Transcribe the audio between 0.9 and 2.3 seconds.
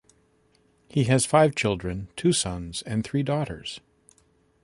has five children,